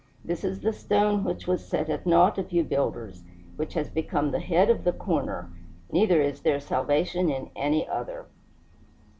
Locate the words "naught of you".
2.07-2.63